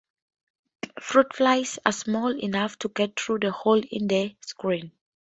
[0.99, 4.91] Fruit flies are small enough to get through the holes in the screen.